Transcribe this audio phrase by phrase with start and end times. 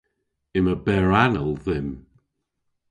[0.57, 1.89] Yma berranal dhymm.